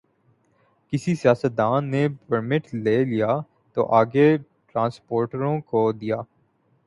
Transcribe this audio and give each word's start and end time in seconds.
کسی 0.93 1.13
سیاستدان 1.15 1.89
نے 1.91 2.07
پرمٹ 2.27 2.73
لے 2.73 2.97
لیا 3.05 3.29
تو 3.77 3.85
آگے 3.91 4.27
ٹرانسپورٹروں 4.67 5.59
کو 5.61 5.91
دیا۔ 5.91 6.15